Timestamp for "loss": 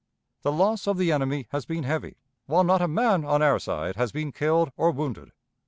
0.51-0.87